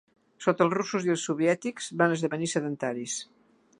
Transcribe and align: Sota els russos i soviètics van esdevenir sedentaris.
Sota 0.45 0.65
els 0.65 0.73
russos 0.77 1.05
i 1.09 1.17
soviètics 1.23 1.91
van 2.03 2.17
esdevenir 2.17 2.51
sedentaris. 2.55 3.19